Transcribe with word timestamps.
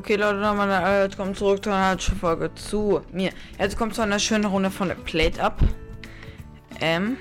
Okay, 0.00 0.16
Leute, 0.16 0.38
nochmal, 0.38 1.02
jetzt 1.02 1.18
kommt 1.18 1.36
zurück 1.36 1.62
zu 1.62 1.70
einer 1.70 1.98
Folge 1.98 2.54
zu 2.54 3.02
mir. 3.12 3.32
Jetzt 3.58 3.76
kommt 3.76 3.94
zu 3.94 4.00
einer 4.00 4.18
schönen 4.18 4.46
Runde 4.46 4.70
von 4.70 4.88
Plate 5.04 5.42
Up. 5.42 5.60
Ähm. 6.80 7.18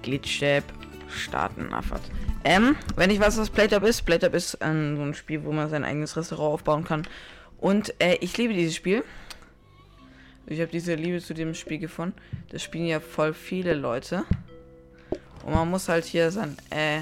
Glitch-Tab 0.00 0.64
starten, 1.10 1.70
Affert. 1.74 2.00
Ähm, 2.44 2.76
wenn 2.96 3.10
ich 3.10 3.20
weiß, 3.20 3.36
was 3.36 3.50
Plate 3.50 3.76
Up 3.76 3.82
ist, 3.82 4.06
Plate 4.06 4.28
Up 4.28 4.32
ist 4.32 4.56
ähm, 4.62 4.96
so 4.96 5.02
ein 5.02 5.12
Spiel, 5.12 5.44
wo 5.44 5.52
man 5.52 5.68
sein 5.68 5.84
eigenes 5.84 6.16
Restaurant 6.16 6.54
aufbauen 6.54 6.84
kann. 6.84 7.06
Und 7.58 7.92
äh, 8.02 8.14
ich 8.22 8.38
liebe 8.38 8.54
dieses 8.54 8.74
Spiel. 8.74 9.04
Ich 10.46 10.62
habe 10.62 10.70
diese 10.70 10.94
Liebe 10.94 11.20
zu 11.20 11.34
dem 11.34 11.54
Spiel 11.54 11.76
gefunden. 11.78 12.16
Das 12.48 12.62
spielen 12.62 12.86
ja 12.86 13.00
voll 13.00 13.34
viele 13.34 13.74
Leute. 13.74 14.24
Und 15.44 15.52
man 15.52 15.68
muss 15.68 15.90
halt 15.90 16.06
hier 16.06 16.30
sein 16.30 16.56
äh, 16.70 17.00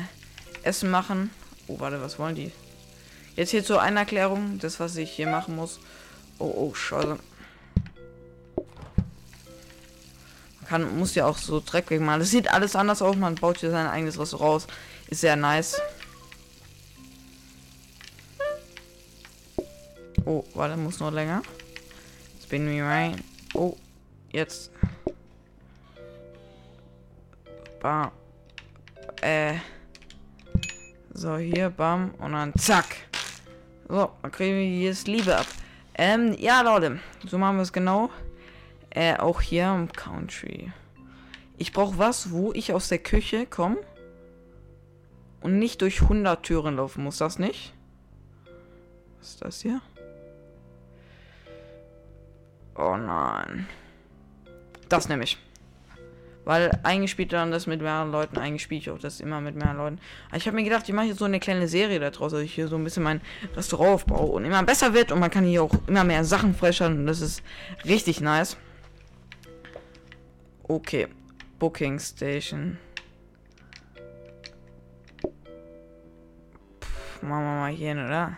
Essen 0.64 0.90
machen. 0.90 1.30
Oh, 1.68 1.78
warte, 1.78 2.02
was 2.02 2.18
wollen 2.18 2.34
die? 2.34 2.50
Jetzt 3.36 3.50
hier 3.50 3.64
zur 3.64 3.80
Einerklärung, 3.80 4.58
das 4.58 4.80
was 4.80 4.96
ich 4.96 5.10
hier 5.10 5.28
machen 5.28 5.56
muss. 5.56 5.80
Oh, 6.38 6.52
oh, 6.56 6.74
scheiße. 6.74 7.18
Man 10.56 10.68
kann, 10.68 10.98
muss 10.98 11.14
ja 11.14 11.26
auch 11.26 11.38
so 11.38 11.60
Dreck 11.60 11.90
wegmachen. 11.90 12.20
Das 12.20 12.30
sieht 12.30 12.52
alles 12.52 12.76
anders 12.76 13.02
aus. 13.02 13.16
Man 13.16 13.34
baut 13.34 13.58
hier 13.58 13.70
sein 13.70 13.86
eigenes 13.86 14.18
Restaurant. 14.18 14.66
Ist 15.08 15.20
sehr 15.20 15.36
nice. 15.36 15.80
Oh, 20.24 20.44
warte, 20.54 20.76
muss 20.76 21.00
noch 21.00 21.10
länger. 21.10 21.42
Spin 22.42 22.64
me 22.66 22.84
rein. 22.84 23.16
Oh, 23.54 23.76
jetzt. 24.32 24.70
Bam. 27.80 28.12
Äh. 29.22 29.54
So, 31.12 31.36
hier, 31.36 31.70
bam. 31.70 32.14
Und 32.18 32.32
dann 32.32 32.52
zack. 32.56 33.09
So, 33.90 34.08
dann 34.22 34.30
kriegen 34.30 34.56
wir 34.56 34.64
hier 34.64 34.90
das 34.90 35.08
Liebe 35.08 35.36
ab. 35.36 35.46
Ähm, 35.94 36.36
ja, 36.38 36.60
Leute. 36.60 37.00
So 37.26 37.38
machen 37.38 37.56
wir 37.56 37.62
es 37.62 37.72
genau. 37.72 38.08
Äh, 38.90 39.16
auch 39.16 39.40
hier 39.40 39.74
im 39.74 39.90
Country. 39.90 40.70
Ich 41.58 41.72
brauche 41.72 41.98
was, 41.98 42.30
wo 42.30 42.52
ich 42.52 42.72
aus 42.72 42.88
der 42.88 42.98
Küche 42.98 43.46
komme. 43.46 43.78
Und 45.40 45.58
nicht 45.58 45.82
durch 45.82 46.02
100 46.02 46.40
Türen 46.40 46.76
laufen 46.76 47.02
muss. 47.02 47.18
Das 47.18 47.40
nicht? 47.40 47.74
Was 49.18 49.30
ist 49.30 49.44
das 49.44 49.60
hier? 49.60 49.80
Oh 52.76 52.96
nein. 52.96 53.66
Das 54.88 55.08
nehme 55.08 55.24
ich. 55.24 55.36
Weil 56.50 56.76
eigentlich 56.82 57.12
spielt 57.12 57.32
dann 57.32 57.52
das 57.52 57.68
mit 57.68 57.80
mehreren 57.80 58.10
Leuten, 58.10 58.36
eigentlich 58.36 58.62
spiele 58.62 58.80
ich 58.80 58.90
auch 58.90 58.98
das 58.98 59.20
immer 59.20 59.40
mit 59.40 59.54
mehreren 59.54 59.76
Leuten. 59.76 60.00
Aber 60.30 60.36
ich 60.36 60.48
habe 60.48 60.56
mir 60.56 60.64
gedacht, 60.64 60.88
ich 60.88 60.92
mache 60.92 61.06
jetzt 61.06 61.20
so 61.20 61.24
eine 61.24 61.38
kleine 61.38 61.68
Serie 61.68 62.00
daraus, 62.00 62.32
dass 62.32 62.40
ich 62.40 62.52
hier 62.52 62.66
so 62.66 62.74
ein 62.74 62.82
bisschen 62.82 63.04
mein 63.04 63.20
Restaurant 63.54 63.92
aufbaue 63.92 64.32
und 64.32 64.44
immer 64.44 64.60
besser 64.64 64.92
wird 64.92 65.12
und 65.12 65.20
man 65.20 65.30
kann 65.30 65.44
hier 65.44 65.62
auch 65.62 65.72
immer 65.86 66.02
mehr 66.02 66.24
Sachen 66.24 66.52
freshern 66.52 66.98
und 66.98 67.06
das 67.06 67.20
ist 67.20 67.44
richtig 67.84 68.20
nice. 68.20 68.56
Okay, 70.64 71.06
Booking 71.60 72.00
Station. 72.00 72.78
Puh, 75.20 75.32
machen 77.22 77.44
wir 77.44 77.60
mal 77.60 77.70
hier 77.70 77.90
hin, 77.90 78.04
oder? 78.04 78.36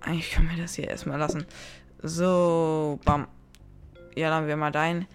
Eigentlich 0.00 0.30
können 0.30 0.48
wir 0.48 0.62
das 0.62 0.76
hier 0.76 0.88
erstmal 0.88 1.18
lassen. 1.18 1.44
So, 2.02 2.98
bam. 3.04 3.28
Ja, 4.14 4.30
dann 4.30 4.46
wir 4.46 4.56
mal 4.56 4.72
dein 4.72 5.06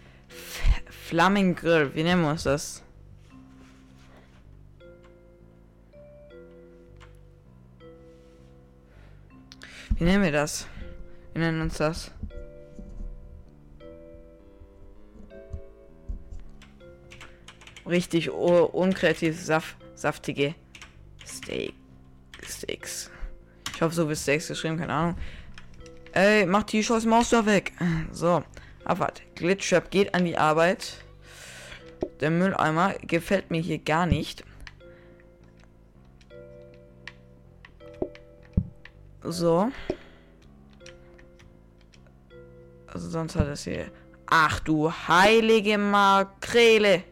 Flammengrill. 1.06 1.94
Wie 1.94 2.02
nennen 2.02 2.23
wir 2.23 2.31
uns 2.31 2.44
das? 2.44 2.81
Wie 9.98 10.03
nennen 10.03 10.23
wir 10.23 10.31
das? 10.31 10.67
Wir 11.33 11.42
nennen 11.44 11.61
uns 11.61 11.78
das. 11.78 12.09
Richtig 17.86 18.32
unkreativ 18.32 19.39
saft, 19.39 19.77
saftige 19.93 20.55
Steak. 21.23 21.76
Steaks. 22.43 23.11
Ich 23.76 23.82
hoffe, 23.83 23.93
so 23.93 24.08
wird 24.08 24.17
Steaks 24.17 24.48
geschrieben, 24.48 24.80
keine 24.80 24.93
Ahnung. 24.93 25.17
Ey, 26.14 26.48
mach 26.48 26.64
die 26.64 26.83
scheiß 26.83 27.05
Maus 27.05 27.30
da 27.30 27.45
weg. 27.45 27.73
So. 28.11 28.43
Abwart. 28.86 29.22
Glitchtrap 29.36 29.92
geht 29.92 30.14
an 30.14 30.26
die 30.26 30.38
Arbeit. 30.38 30.98
Der 32.20 32.30
Mülleimer 32.30 32.94
gefällt 33.02 33.52
mir 33.52 33.62
hier 33.62 33.80
gar 33.80 34.06
nicht. 34.06 34.44
So. 39.23 39.72
Also 42.88 43.10
sonst 43.10 43.36
hat 43.36 43.48
es 43.48 43.64
hier. 43.64 43.92
Ach 44.28 44.60
du 44.60 44.92
heilige 44.92 45.78
Makrele. 45.78 47.04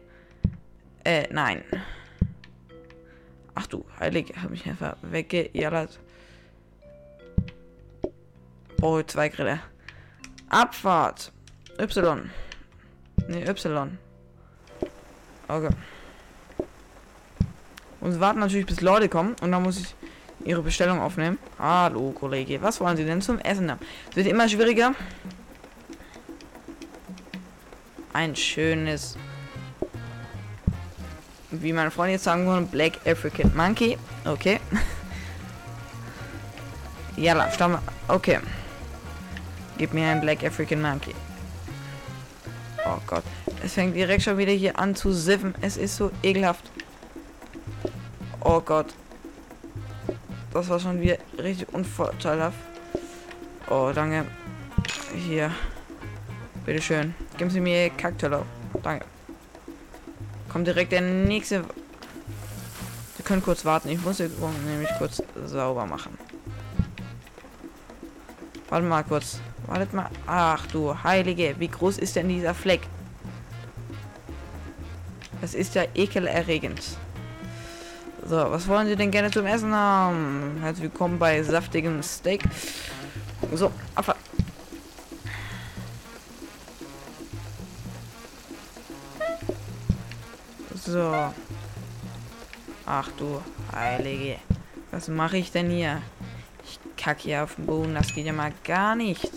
Äh, 1.04 1.26
nein. 1.30 1.62
Ach 3.54 3.66
du 3.66 3.84
heilige, 4.00 4.40
habe 4.40 4.54
ich 4.54 4.66
einfach 4.66 4.96
weggejallert. 5.02 6.00
Oh, 8.80 9.02
zwei 9.02 9.28
Grille. 9.28 9.60
Abfahrt. 10.48 11.33
Y. 11.78 12.30
Ne, 13.28 13.48
Y. 13.48 13.98
Okay. 15.48 15.70
Und 18.00 18.20
warten 18.20 18.40
natürlich, 18.40 18.66
bis 18.66 18.80
Leute 18.80 19.08
kommen. 19.08 19.34
Und 19.40 19.52
dann 19.52 19.62
muss 19.62 19.80
ich 19.80 19.94
ihre 20.44 20.62
Bestellung 20.62 21.00
aufnehmen. 21.00 21.38
Hallo, 21.58 22.12
Kollege. 22.12 22.60
Was 22.62 22.80
wollen 22.80 22.96
Sie 22.96 23.04
denn 23.04 23.22
zum 23.22 23.38
Essen 23.38 23.70
haben? 23.70 23.80
Es 24.10 24.16
wird 24.16 24.26
immer 24.26 24.48
schwieriger. 24.48 24.94
Ein 28.12 28.36
schönes, 28.36 29.16
wie 31.50 31.72
mein 31.72 31.90
Freund 31.90 32.12
jetzt 32.12 32.24
sagen 32.24 32.46
würde, 32.46 32.66
Black 32.66 33.04
African 33.06 33.54
Monkey. 33.56 33.98
Okay. 34.24 34.60
ja, 37.16 37.50
Stamm. 37.50 37.78
Okay. 38.06 38.38
Gib 39.78 39.92
mir 39.92 40.08
ein 40.08 40.20
Black 40.20 40.44
African 40.44 40.80
Monkey. 40.80 41.14
Oh 42.94 43.00
Gott. 43.06 43.24
Es 43.64 43.72
fängt 43.72 43.96
direkt 43.96 44.22
schon 44.22 44.38
wieder 44.38 44.52
hier 44.52 44.78
an 44.78 44.94
zu 44.94 45.12
siffen. 45.12 45.54
Es 45.60 45.76
ist 45.76 45.96
so 45.96 46.10
ekelhaft. 46.22 46.70
Oh 48.40 48.60
Gott. 48.60 48.94
Das 50.52 50.68
war 50.68 50.78
schon 50.78 51.00
wieder 51.00 51.18
richtig 51.38 51.72
unvorteilhaft. 51.72 52.58
Oh, 53.68 53.90
danke. 53.92 54.26
Hier. 55.14 55.50
Bitteschön. 56.64 57.14
Geben 57.36 57.50
Sie 57.50 57.60
mir 57.60 57.90
Kakteller. 57.90 58.44
Danke. 58.82 59.06
Kommt 60.48 60.66
direkt 60.66 60.92
der 60.92 61.00
nächste. 61.00 61.64
Sie 63.16 63.22
können 63.24 63.42
kurz 63.42 63.64
warten. 63.64 63.88
Ich 63.88 64.00
muss 64.02 64.18
jetzt 64.18 64.38
nämlich 64.66 64.90
kurz 64.98 65.20
sauber 65.46 65.86
machen. 65.86 66.16
Warte 68.68 68.86
mal 68.86 69.02
kurz. 69.02 69.40
Wartet 69.66 69.92
mal. 69.94 70.10
Ach 70.26 70.66
du 70.66 70.94
Heilige, 71.02 71.54
wie 71.58 71.68
groß 71.68 71.98
ist 71.98 72.16
denn 72.16 72.28
dieser 72.28 72.54
Fleck? 72.54 72.82
Das 75.40 75.54
ist 75.54 75.74
ja 75.74 75.84
ekelerregend. 75.94 76.80
So, 78.26 78.36
was 78.36 78.68
wollen 78.68 78.86
Sie 78.86 78.96
denn 78.96 79.10
gerne 79.10 79.30
zum 79.30 79.46
Essen 79.46 79.74
haben? 79.74 80.58
Herzlich 80.60 80.84
willkommen 80.84 81.18
bei 81.18 81.42
saftigem 81.42 82.02
Steak. 82.02 82.42
So, 83.52 83.70
Abfahrt. 83.94 84.18
So. 90.74 91.12
Ach 92.86 93.08
du 93.18 93.40
Heilige. 93.74 94.36
Was 94.90 95.08
mache 95.08 95.38
ich 95.38 95.50
denn 95.52 95.70
hier? 95.70 96.02
Ich 96.64 96.78
kacke 96.96 97.22
hier 97.22 97.44
auf 97.44 97.56
den 97.56 97.66
Boden. 97.66 97.94
Das 97.94 98.14
geht 98.14 98.26
ja 98.26 98.32
mal 98.32 98.52
gar 98.62 98.94
nicht. 98.94 99.30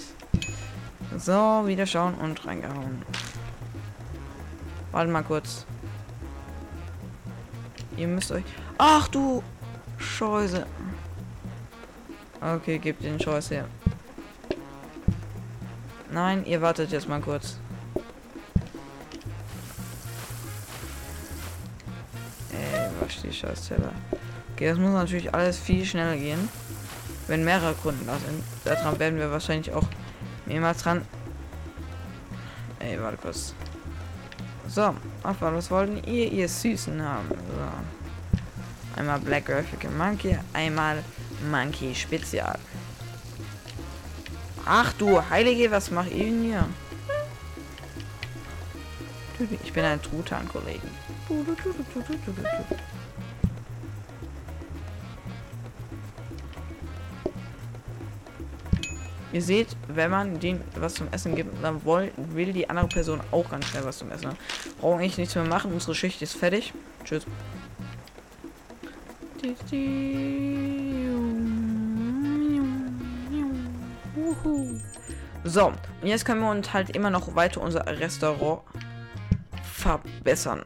So, 1.17 1.63
wieder 1.65 1.85
schauen 1.85 2.13
und 2.15 2.45
reingehauen. 2.45 3.01
Warte 4.91 5.09
mal 5.09 5.23
kurz. 5.23 5.65
Ihr 7.95 8.07
müsst 8.07 8.31
euch... 8.31 8.43
Ach 8.77 9.07
du 9.07 9.41
Scheiße. 9.97 10.65
Okay, 12.39 12.77
gebt 12.77 13.03
den 13.03 13.19
Scheiß 13.19 13.49
her. 13.51 13.65
Nein, 16.11 16.45
ihr 16.45 16.61
wartet 16.61 16.91
jetzt 16.91 17.09
mal 17.09 17.19
kurz. 17.19 17.57
Ey, 22.51 22.89
was 22.99 23.21
die 23.23 23.33
Scheißteller. 23.33 23.91
Okay, 24.53 24.69
das 24.69 24.77
muss 24.77 24.93
natürlich 24.93 25.33
alles 25.33 25.57
viel 25.57 25.83
schneller 25.83 26.15
gehen. 26.15 26.47
Wenn 27.27 27.43
mehrere 27.43 27.73
Kunden 27.73 28.05
da 28.05 28.17
sind. 28.17 28.43
Daran 28.63 28.99
werden 28.99 29.19
wir 29.19 29.31
wahrscheinlich 29.31 29.73
auch 29.73 29.83
mehrmals 30.47 30.81
dran. 30.83 31.05
Ey, 32.79 33.01
warte 33.01 33.17
kurz. 33.17 33.53
So, 34.67 34.95
Abfahrt, 35.23 35.55
was 35.55 35.71
wollten 35.71 36.03
ihr, 36.03 36.31
ihr 36.31 36.49
Süßen 36.49 37.01
haben? 37.01 37.29
So. 37.29 38.99
Einmal 38.99 39.19
Black 39.19 39.49
African 39.49 39.97
Monkey, 39.97 40.37
einmal 40.53 41.03
Monkey 41.51 41.93
Spezial. 41.93 42.57
Ach 44.65 44.91
du 44.93 45.21
Heilige, 45.29 45.71
was 45.71 45.91
macht 45.91 46.11
ihr 46.11 46.25
denn 46.25 46.43
hier? 46.43 46.65
Ich 49.63 49.71
bin 49.71 49.85
ein 49.85 50.01
Truthahn, 50.01 50.49
Ihr 59.33 59.41
seht, 59.41 59.67
wenn 59.87 60.09
man 60.09 60.39
den 60.39 60.61
was 60.75 60.93
zum 60.93 61.07
Essen 61.11 61.35
gibt, 61.35 61.61
dann 61.61 61.83
will, 61.85 62.11
will 62.15 62.53
die 62.53 62.69
andere 62.69 62.87
Person 62.87 63.19
auch 63.31 63.49
ganz 63.49 63.65
schnell 63.65 63.83
was 63.83 63.97
zum 63.97 64.09
Essen. 64.11 64.29
Brauchen 64.79 64.99
eigentlich 64.99 65.17
nichts 65.17 65.35
mehr 65.35 65.43
machen. 65.43 65.73
Unsere 65.73 65.95
Schicht 65.95 66.21
ist 66.21 66.35
fertig. 66.35 66.73
Tschüss. 67.03 67.25
So, 75.43 75.67
und 75.67 75.77
jetzt 76.03 76.25
können 76.25 76.41
wir 76.41 76.49
uns 76.49 76.73
halt 76.73 76.95
immer 76.95 77.09
noch 77.09 77.35
weiter 77.35 77.61
unser 77.61 77.85
Restaurant 77.85 78.61
verbessern. 79.61 80.65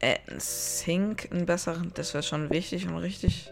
Äh, 0.00 0.18
ein 0.28 0.40
Sink, 0.40 1.28
ein 1.30 1.46
besseren, 1.46 1.92
das 1.94 2.12
wäre 2.12 2.22
schon 2.22 2.50
wichtig 2.50 2.88
und 2.88 2.96
richtig. 2.96 3.50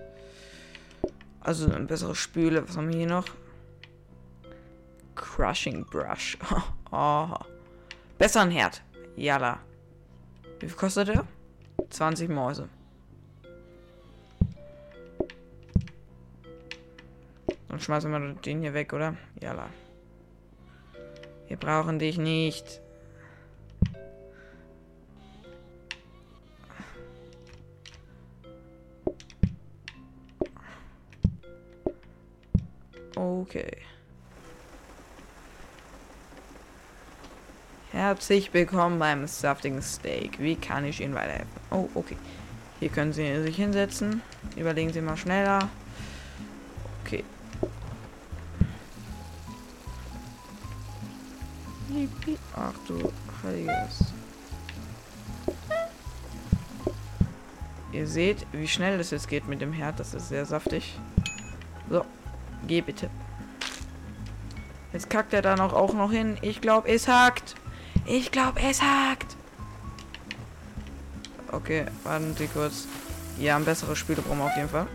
Also 1.40 1.70
ein 1.70 1.86
bessere 1.86 2.14
Spüle. 2.14 2.69
Was 2.69 2.76
haben 2.76 2.88
wir 2.88 2.96
hier 2.98 3.06
noch? 3.06 3.26
Crushing 5.14 5.84
Brush. 5.84 6.36
oh. 6.92 7.34
Besser 8.18 8.42
ein 8.42 8.50
Herd. 8.50 8.82
Jalla. 9.16 9.60
Wie 10.60 10.68
viel 10.68 10.76
kostet 10.76 11.08
der? 11.08 11.24
20 11.88 12.28
Mäuse. 12.28 12.68
Dann 17.68 17.80
schmeißen 17.80 18.10
wir 18.10 18.34
den 18.34 18.60
hier 18.60 18.74
weg, 18.74 18.92
oder? 18.92 19.16
Jalla. 19.40 19.68
Wir 21.48 21.56
brauchen 21.56 21.98
dich 21.98 22.18
nicht. 22.18 22.80
Okay. 33.16 33.78
Herzlich 38.00 38.55
willkommen 38.55 38.99
beim 38.99 39.26
saftigen 39.26 39.82
Steak. 39.82 40.38
Wie 40.38 40.56
kann 40.56 40.87
ich 40.87 41.02
Ihnen 41.02 41.14
weiterhelfen? 41.14 41.50
Oh, 41.70 41.87
okay. 41.94 42.17
Hier 42.79 42.88
können 42.88 43.12
Sie 43.12 43.43
sich 43.43 43.56
hinsetzen. 43.56 44.23
Überlegen 44.56 44.91
Sie 44.91 45.02
mal 45.02 45.19
schneller. 45.19 45.69
Okay. 47.05 47.23
Ach 52.56 52.73
du 52.88 53.12
heiliges. 53.44 54.14
Ihr 57.93 58.06
seht, 58.06 58.46
wie 58.53 58.67
schnell 58.67 58.96
das 58.96 59.11
jetzt 59.11 59.29
geht 59.29 59.46
mit 59.46 59.61
dem 59.61 59.75
Herd. 59.75 60.00
Das 60.00 60.14
ist 60.14 60.31
sehr 60.31 60.46
saftig. 60.46 60.99
So, 61.91 62.06
geh 62.67 62.81
bitte. 62.81 63.11
Jetzt 64.94 65.11
kackt 65.11 65.35
er 65.35 65.43
da 65.43 65.55
noch 65.55 65.75
auch 65.75 65.93
noch 65.93 66.11
hin. 66.11 66.38
Ich 66.41 66.62
glaube, 66.62 66.88
es 66.88 67.06
hakt. 67.06 67.56
Ich 68.12 68.32
glaube, 68.32 68.60
es 68.68 68.82
hakt. 68.82 69.36
Okay, 71.52 71.86
warten 72.02 72.34
Sie 72.36 72.48
kurz. 72.48 72.88
Ja, 73.38 73.54
ein 73.54 73.64
besseres 73.64 73.98
Spüle 73.98 74.20
brauchen 74.20 74.38
wir 74.38 74.46
auf 74.46 74.56
jeden 74.56 74.68
Fall. 74.68 74.88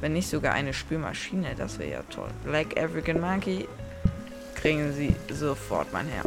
Wenn 0.00 0.14
nicht 0.14 0.30
sogar 0.30 0.54
eine 0.54 0.72
Spülmaschine, 0.72 1.54
das 1.54 1.78
wäre 1.78 1.90
ja 1.90 2.02
toll. 2.08 2.30
Black 2.42 2.80
African 2.80 3.20
Monkey 3.20 3.68
kriegen 4.54 4.94
Sie 4.94 5.14
sofort, 5.30 5.92
mein 5.92 6.08
Herr. 6.08 6.24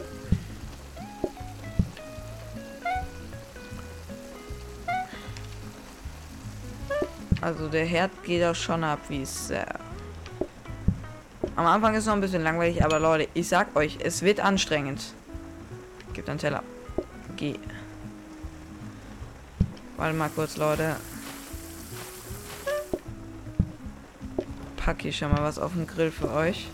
Also 7.42 7.68
der 7.68 7.86
Herd 7.86 8.12
geht 8.24 8.44
auch 8.44 8.54
schon 8.54 8.84
ab, 8.84 9.00
wie 9.10 9.24
es... 9.24 9.50
Äh 9.50 9.66
Am 11.56 11.66
Anfang 11.66 11.96
ist 11.96 12.02
es 12.02 12.06
noch 12.06 12.14
ein 12.14 12.22
bisschen 12.22 12.44
langweilig, 12.44 12.86
aber 12.86 13.00
Leute, 13.00 13.28
ich 13.34 13.48
sag 13.48 13.76
euch, 13.76 13.98
es 14.04 14.22
wird 14.22 14.40
anstrengend. 14.40 15.02
Gib 16.18 16.28
einen 16.30 16.40
Teller. 16.40 16.64
Geh. 17.36 17.60
Warte 19.98 20.16
mal 20.16 20.30
kurz, 20.30 20.58
Leute. 20.58 20.96
Pack 24.78 25.06
ich 25.06 25.16
schon 25.16 25.32
mal 25.32 25.44
was 25.44 25.60
auf 25.60 25.74
den 25.74 25.86
Grill 25.86 26.10
für 26.10 26.32
euch. 26.32 26.70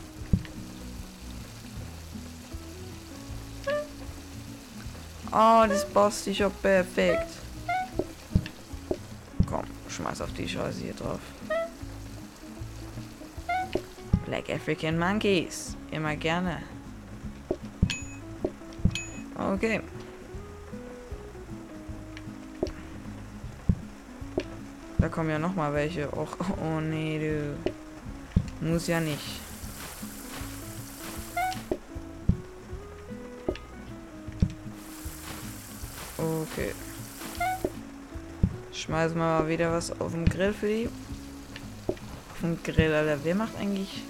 Oh, 5.29 5.65
das 5.67 5.89
passt 5.89 6.25
dich 6.25 6.41
auch 6.45 6.61
perfekt. 6.61 7.27
Komm, 9.45 9.65
schmeiß 9.89 10.21
auf 10.21 10.31
die 10.31 10.47
Scheiße 10.47 10.79
hier 10.79 10.93
drauf. 10.93 11.19
Black 14.25 14.49
African 14.49 14.97
Monkeys. 14.97 15.75
Immer 15.91 16.15
gerne. 16.15 16.63
Okay. 19.53 19.81
Da 24.97 25.09
kommen 25.09 25.29
ja 25.29 25.37
noch 25.37 25.53
mal 25.53 25.71
welche. 25.73 26.09
Och, 26.09 26.35
oh 26.59 26.79
nee, 26.79 27.19
du. 27.19 28.67
Muss 28.67 28.87
ja 28.87 28.99
nicht. 28.99 29.41
Okay. 36.17 36.73
Schmeißen 38.71 39.15
wir 39.15 39.23
mal 39.23 39.47
wieder 39.47 39.71
was 39.71 39.91
auf 40.01 40.13
den 40.13 40.25
Grill 40.25 40.53
für 40.53 40.67
die. 40.67 40.89
Auf 41.87 42.41
den 42.41 42.57
Grill, 42.63 42.91
Alter. 42.91 43.19
Wer 43.23 43.35
macht 43.35 43.55
eigentlich 43.59 44.01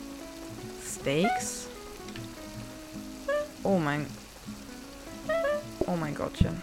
Steaks? 0.86 1.68
Oh 3.62 3.78
mein 3.78 4.06
Oh 5.94 5.96
mein 5.96 6.16
Gottchen. 6.16 6.60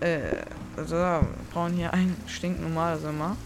Äh, 0.00 0.20
also 0.74 0.94
wir 0.96 1.28
brauchen 1.52 1.74
hier 1.74 1.92
ein 1.92 2.16
stinknormales 2.26 3.04
immer. 3.04 3.36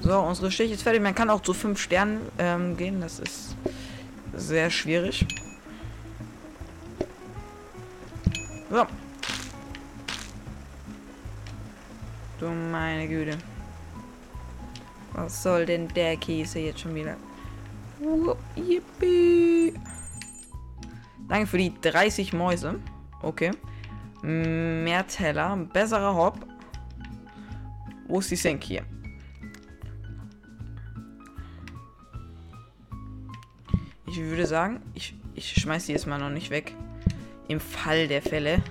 So, 0.00 0.18
unsere 0.18 0.50
Schicht 0.50 0.72
ist 0.72 0.82
fertig. 0.82 1.02
Man 1.02 1.14
kann 1.14 1.28
auch 1.28 1.42
zu 1.42 1.52
fünf 1.52 1.78
Sternen 1.78 2.20
ähm, 2.38 2.74
gehen. 2.78 3.02
Das 3.02 3.18
ist 3.18 3.54
sehr 4.34 4.70
schwierig. 4.70 5.26
So. 8.70 8.86
Du 12.40 12.48
meine 12.48 13.06
Güte. 13.06 13.36
Was 15.12 15.42
soll 15.42 15.66
denn 15.66 15.88
der 15.88 16.16
Käse 16.16 16.58
jetzt 16.58 16.80
schon 16.80 16.94
wieder? 16.94 17.16
Yippie. 18.56 19.74
Danke 21.28 21.46
für 21.46 21.58
die 21.58 21.72
30 21.80 22.32
Mäuse. 22.32 22.80
Okay. 23.22 23.52
Mehr 24.22 25.06
Teller. 25.06 25.56
Besserer 25.72 26.14
Hop. 26.14 26.38
Wo 28.08 28.18
ist 28.18 28.30
die 28.30 28.36
Senk 28.36 28.62
hier? 28.64 28.84
Ich 34.06 34.18
würde 34.18 34.46
sagen, 34.46 34.80
ich, 34.94 35.14
ich 35.34 35.54
schmeiße 35.54 35.86
die 35.86 35.92
jetzt 35.92 36.06
mal 36.06 36.18
noch 36.18 36.30
nicht 36.30 36.50
weg. 36.50 36.74
Im 37.48 37.60
Fall 37.60 38.08
der 38.08 38.20
Fälle. 38.20 38.62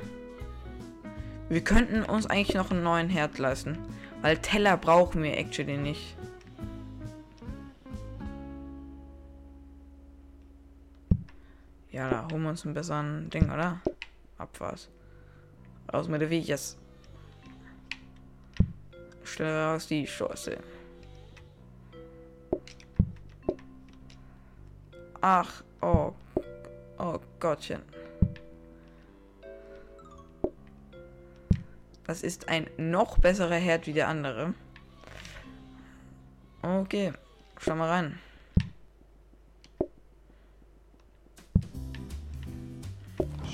Wir 1.49 1.63
könnten 1.63 2.03
uns 2.03 2.27
eigentlich 2.27 2.55
noch 2.55 2.69
einen 2.69 2.83
neuen 2.83 3.09
Herd 3.09 3.39
leisten. 3.39 3.77
Weil 4.21 4.37
Teller 4.37 4.77
brauchen 4.77 5.23
wir 5.23 5.37
actually 5.37 5.77
nicht. 5.77 6.15
Ja, 11.91 12.09
da 12.09 12.27
holen 12.31 12.43
wir 12.43 12.49
uns 12.49 12.65
einen 12.65 12.73
besseren 12.73 13.29
Ding, 13.29 13.51
oder? 13.51 13.81
Abfahrt. 14.37 14.89
Raus 15.91 16.07
mit 16.07 16.21
der 16.21 16.29
Viechers. 16.29 16.77
Stell 19.23 19.53
raus 19.53 19.87
die 19.87 20.05
Chance. 20.05 20.57
Ach, 25.19 25.63
oh. 25.81 26.13
Oh 26.97 27.19
Gottchen. 27.39 27.81
Das 32.05 32.23
ist 32.23 32.47
ein 32.49 32.69
noch 32.77 33.17
besserer 33.19 33.55
Herd 33.55 33.87
wie 33.87 33.93
der 33.93 34.07
andere. 34.07 34.53
Okay, 36.61 37.11
schau 37.57 37.75
mal 37.75 37.89
rein. 37.89 38.19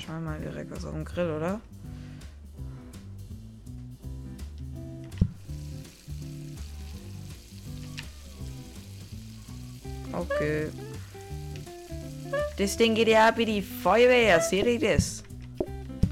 knall 0.08 0.20
mal 0.22 0.40
direkt 0.40 0.72
also 0.72 0.86
was 0.86 0.94
auf 0.94 0.94
den 0.94 1.04
Grill, 1.04 1.30
oder? 1.30 1.60
Okay. 10.12 10.68
Das 12.56 12.76
Ding 12.76 12.94
geht 12.94 13.08
ja 13.08 13.32
wie 13.36 13.44
die 13.44 13.62
Feuerwehr, 13.62 14.40
seht 14.40 14.66
ihr 14.66 14.80
das? 14.80 15.22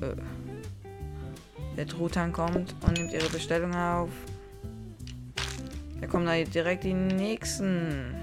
Äh. 0.01 0.15
Der 1.77 1.87
Truthahn 1.87 2.33
kommt 2.33 2.75
und 2.87 2.99
nimmt 2.99 3.13
ihre 3.13 3.29
Bestellung 3.31 3.75
auf. 3.75 4.11
Da 6.01 6.07
kommen 6.07 6.27
da 6.27 6.37
direkt 6.43 6.85
die 6.85 6.95
nächsten. 6.95 8.15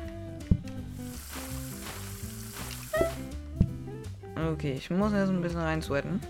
Okay, 4.53 4.75
ich 4.77 4.91
muss 4.91 5.11
jetzt 5.13 5.29
ein 5.29 5.41
bisschen 5.41 5.61
rein 5.61 5.81
sweaten. 5.81 6.21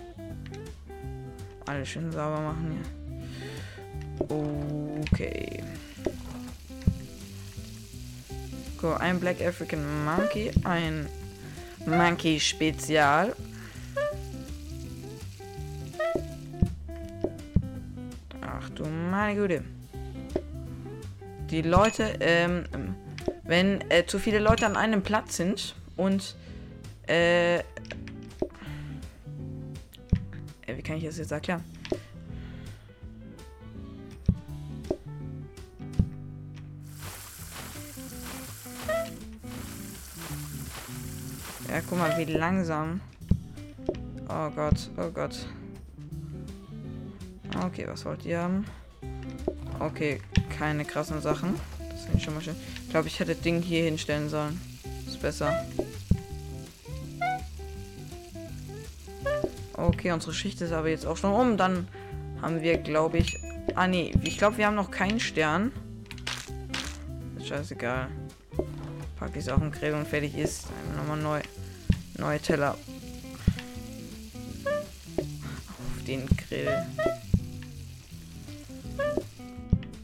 Alles 1.66 1.90
schön 1.90 2.10
sauber 2.10 2.40
machen 2.40 2.80
hier. 4.18 4.36
Okay. 5.10 5.62
So, 8.80 8.94
ein 8.94 9.20
Black 9.20 9.42
African 9.42 10.04
Monkey, 10.06 10.52
ein 10.64 11.06
Monkey 11.84 12.40
Spezial. 12.40 13.36
Ach 18.40 18.70
du 18.70 18.84
meine 18.86 19.38
Güte. 19.38 19.64
Die 21.50 21.60
Leute, 21.60 22.16
ähm, 22.20 22.64
wenn 23.42 23.82
äh, 23.90 24.06
zu 24.06 24.18
viele 24.18 24.38
Leute 24.38 24.64
an 24.64 24.76
einem 24.76 25.02
Platz 25.02 25.36
sind 25.36 25.74
und 25.96 26.36
äh, 27.06 27.62
kann 30.94 31.00
ich 31.00 31.08
das 31.08 31.18
jetzt 31.18 31.32
erklären? 31.32 31.64
Ja, 41.68 41.80
guck 41.88 41.98
mal, 41.98 42.16
wie 42.16 42.32
langsam. 42.32 43.00
Oh 44.28 44.50
Gott, 44.54 44.88
oh 44.96 45.10
Gott. 45.10 45.48
Okay, 47.64 47.86
was 47.88 48.04
wollt 48.04 48.24
ihr 48.24 48.38
haben? 48.38 48.64
Okay, 49.80 50.20
keine 50.56 50.84
krassen 50.84 51.20
Sachen. 51.20 51.58
Das 51.90 52.06
ich 52.14 52.22
schon 52.22 52.34
mal 52.34 52.40
schön. 52.40 52.54
Ich 52.84 52.90
glaube, 52.90 53.08
ich 53.08 53.18
hätte 53.18 53.34
Ding 53.34 53.60
hier 53.60 53.82
hinstellen 53.82 54.28
sollen. 54.28 54.60
Ist 55.08 55.20
besser. 55.20 55.66
Okay, 60.04 60.12
unsere 60.12 60.34
Schicht 60.34 60.60
ist 60.60 60.72
aber 60.72 60.90
jetzt 60.90 61.06
auch 61.06 61.16
schon 61.16 61.32
um. 61.32 61.56
Dann 61.56 61.88
haben 62.42 62.60
wir, 62.60 62.76
glaube 62.76 63.16
ich... 63.16 63.38
Ah, 63.74 63.86
nee. 63.86 64.12
Ich 64.22 64.36
glaube, 64.36 64.58
wir 64.58 64.66
haben 64.66 64.74
noch 64.74 64.90
keinen 64.90 65.18
Stern. 65.18 65.72
Ist 67.38 67.48
scheißegal. 67.48 68.08
Pack 69.18 69.30
ich 69.30 69.38
es 69.38 69.48
auf 69.48 69.60
den 69.60 69.72
Grill 69.72 69.94
und 69.94 70.06
fertig 70.06 70.36
ist. 70.36 70.66
Nochmal 70.94 71.16
neu. 71.16 71.40
Neue 72.18 72.38
Teller. 72.38 72.76
Auf 74.66 76.04
den 76.06 76.26
Grill. 76.36 76.68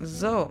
So. 0.01 0.51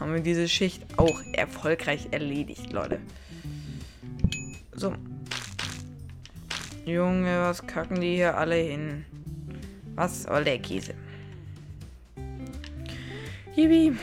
Haben 0.00 0.14
wir 0.14 0.22
diese 0.22 0.48
Schicht 0.48 0.82
auch 0.96 1.20
erfolgreich 1.34 2.08
erledigt, 2.10 2.72
Leute. 2.72 3.00
Junge, 6.84 7.40
was 7.40 7.66
kacken 7.66 8.00
die 8.00 8.16
hier 8.16 8.36
alle 8.36 8.56
hin? 8.56 9.06
Was 9.94 10.24
soll 10.24 10.44
der 10.44 10.58
Käse? 10.58 10.94
Yippie. 13.54 13.96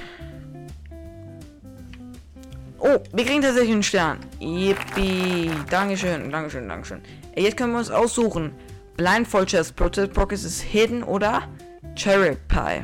Oh, 2.80 2.98
wir 3.14 3.26
kriegen 3.26 3.42
tatsächlich 3.42 3.74
einen 3.74 3.84
Stern. 3.84 4.18
Yippie. 4.40 5.52
Dankeschön, 5.70 6.32
Dankeschön, 6.32 6.68
Dankeschön. 6.68 7.02
Jetzt 7.36 7.58
können 7.58 7.74
wir 7.74 7.80
uns 7.80 7.92
aussuchen. 7.92 8.52
Blindfold 8.98 9.50
Chest, 9.50 9.76
Protest 9.76 10.14
Pockets 10.14 10.44
ist 10.44 10.62
Hidden 10.62 11.04
oder 11.04 11.44
Cherry 11.96 12.36
Pie. 12.48 12.84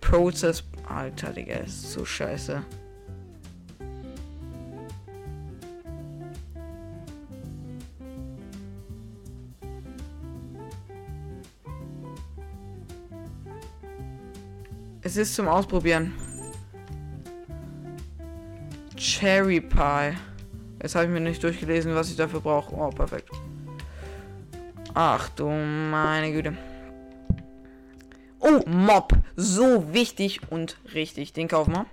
Process. 0.00 0.64
Alter, 0.88 1.32
Digga, 1.32 1.56
ist 1.56 1.92
so 1.92 2.04
scheiße. 2.04 2.62
Es 15.02 15.16
ist 15.16 15.34
zum 15.34 15.48
Ausprobieren. 15.48 16.12
Cherry 18.96 19.62
Pie. 19.62 20.16
Jetzt 20.82 20.94
habe 20.94 21.06
ich 21.06 21.10
mir 21.10 21.20
nicht 21.20 21.42
durchgelesen, 21.42 21.94
was 21.94 22.10
ich 22.10 22.16
dafür 22.16 22.40
brauche. 22.40 22.74
Oh, 22.74 22.90
perfekt. 22.90 23.30
Ach 24.92 25.28
du 25.30 25.48
meine 25.48 26.32
Güte. 26.32 26.56
Oh, 28.40 28.60
Mob. 28.66 29.14
So 29.36 29.94
wichtig 29.94 30.40
und 30.50 30.76
richtig. 30.94 31.32
Den 31.32 31.48
kaufen 31.48 31.72
wir. 31.72 31.86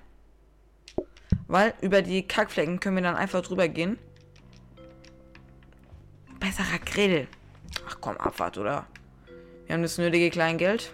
Weil 1.48 1.74
über 1.80 2.02
die 2.02 2.28
Kackflecken 2.28 2.82
können 2.82 2.98
wir 2.98 3.04
dann 3.04 3.16
einfach 3.16 3.42
drüber 3.42 3.70
gehen. 3.70 3.98
Besserer 6.42 6.80
Grill. 6.86 7.28
Ach 7.88 7.98
komm, 8.02 8.18
Abfahrt, 8.18 8.58
oder? 8.58 8.86
Wir 9.66 9.76
haben 9.76 9.82
das 9.82 9.98
nötige 9.98 10.30
Kleingeld. 10.30 10.92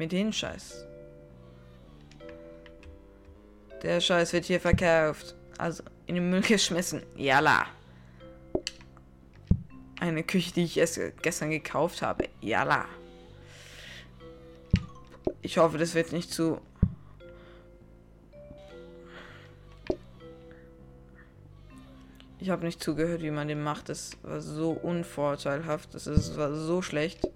Mir 0.00 0.08
den 0.08 0.32
Scheiß. 0.32 0.86
Der 3.82 4.00
Scheiß 4.00 4.32
wird 4.32 4.46
hier 4.46 4.58
verkauft. 4.58 5.34
Also 5.58 5.82
in 6.06 6.14
den 6.14 6.30
Müll 6.30 6.40
geschmissen. 6.40 7.02
Jalla. 7.16 7.66
Eine 10.00 10.22
Küche, 10.22 10.54
die 10.54 10.64
ich 10.64 10.78
erst 10.78 10.98
gestern 11.20 11.50
gekauft 11.50 12.00
habe. 12.00 12.30
Jalla. 12.40 12.86
Ich 15.42 15.58
hoffe, 15.58 15.76
das 15.76 15.94
wird 15.94 16.12
nicht 16.12 16.32
zu... 16.32 16.62
Ich 22.38 22.48
habe 22.48 22.64
nicht 22.64 22.82
zugehört, 22.82 23.20
wie 23.20 23.30
man 23.30 23.48
den 23.48 23.62
macht. 23.62 23.90
Das 23.90 24.12
war 24.22 24.40
so 24.40 24.70
unvorteilhaft. 24.70 25.92
Das, 25.92 26.04
das 26.04 26.38
war 26.38 26.54
so 26.54 26.80
schlecht. 26.80 27.28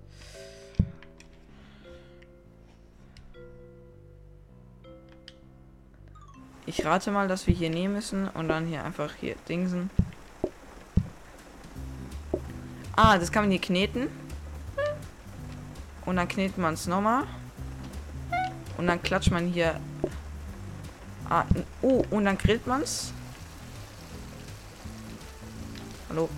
Ich 6.77 6.85
rate 6.85 7.13
mal, 7.13 7.29
dass 7.29 7.47
wir 7.47 7.55
hier 7.55 7.71
nehmen 7.71 7.95
müssen 7.95 8.27
und 8.29 8.49
dann 8.49 8.67
hier 8.67 8.83
einfach 8.83 9.13
hier 9.21 9.37
dingsen. 9.49 9.91
Ah, 12.97 13.17
das 13.17 13.31
kann 13.31 13.45
man 13.45 13.53
hier 13.53 13.61
kneten. 13.61 14.09
Und 16.05 16.17
dann 16.17 16.27
knetet 16.27 16.59
man 16.59 16.75
es 16.75 16.89
nochmal. 16.89 17.25
Und 18.77 18.89
dann 18.89 19.01
klatscht 19.01 19.31
man 19.31 19.47
hier. 19.47 19.79
Ah, 21.31 21.45
oh, 21.81 22.05
und 22.11 22.25
dann 22.25 22.37
grillt 22.37 22.67
man 22.67 22.83
es. 22.83 23.13
Hallo. 26.09 26.29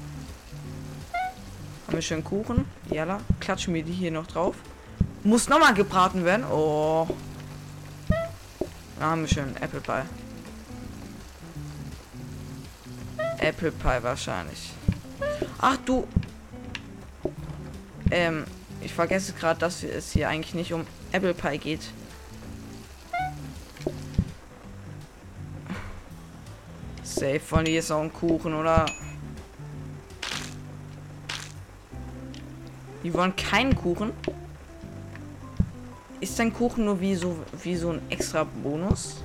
Haben 1.87 1.97
wir 1.97 2.03
schön 2.03 2.23
Kuchen? 2.23 2.67
Jalla. 2.91 3.21
Klatschen 3.41 3.73
wir 3.73 3.83
die 3.83 3.93
hier 3.93 4.11
noch 4.11 4.27
drauf. 4.27 4.57
Muss 5.25 5.49
nochmal 5.49 5.73
gebraten 5.73 6.27
werden. 6.27 6.45
Oh. 6.45 7.09
Da 8.99 9.07
haben 9.07 9.23
wir 9.23 9.29
schon 9.29 9.57
Apple 9.57 9.81
Pie. 9.81 10.26
Apple 13.39 13.73
Pie 13.73 14.03
wahrscheinlich. 14.03 14.73
Ach 15.59 15.77
du. 15.85 16.07
Ähm, 18.11 18.45
ich 18.81 18.93
vergesse 18.93 19.33
gerade, 19.33 19.59
dass 19.61 19.83
es 19.83 20.13
hier 20.13 20.29
eigentlich 20.29 20.55
nicht 20.55 20.73
um 20.73 20.87
Apple 21.13 21.35
Pie 21.35 21.59
geht. 21.59 21.91
Safe 27.03 27.41
von 27.41 27.65
hier 27.65 27.79
ist 27.79 27.91
auch 27.91 28.03
ein 28.03 28.13
Kuchen, 28.13 28.55
oder? 28.55 28.87
Die 33.03 33.15
wollen 33.15 33.35
keinen 33.37 33.75
Kuchen. 33.75 34.13
Ist 36.21 36.39
dein 36.39 36.53
Kuchen 36.53 36.85
nur 36.85 37.01
wie 37.01 37.15
so 37.15 37.37
wie 37.63 37.77
so 37.77 37.91
ein 37.91 38.03
extra 38.11 38.45
Bonus? 38.45 39.23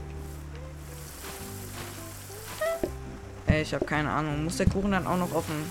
Ich 3.61 3.73
habe 3.73 3.85
keine 3.85 4.09
Ahnung. 4.09 4.43
Muss 4.43 4.57
der 4.57 4.67
Kuchen 4.67 4.91
dann 4.91 5.05
auch 5.05 5.17
noch 5.17 5.33
auf 5.33 5.45
dem 5.45 5.63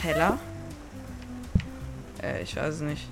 Teller? 0.00 0.38
Äh, 2.22 2.42
ich 2.42 2.56
weiß 2.56 2.74
es 2.76 2.80
nicht. 2.80 3.08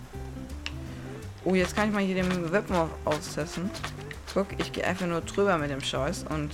Oh, 1.44 1.54
jetzt 1.54 1.74
kann 1.74 1.88
ich 1.88 1.94
mal 1.94 2.02
hier 2.02 2.16
den 2.16 2.52
Weapon 2.52 2.88
austesten. 3.04 3.70
Guck, 4.34 4.48
ich 4.58 4.72
gehe 4.72 4.84
einfach 4.84 5.06
nur 5.06 5.20
drüber 5.20 5.58
mit 5.58 5.70
dem 5.70 5.80
Scheiß 5.80 6.24
und 6.30 6.50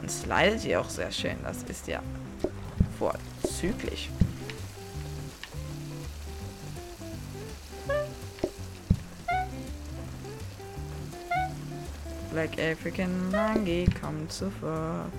Und 0.00 0.10
slidet 0.10 0.60
hier 0.60 0.80
auch 0.80 0.90
sehr 0.90 1.10
schön. 1.10 1.36
Das 1.42 1.62
ist 1.62 1.86
ja 1.86 2.00
vorzüglich. 2.98 4.10
Black 12.34 12.58
African 12.58 13.30
Monkey 13.30 13.86
kommt 14.00 14.32
sofort. 14.32 15.12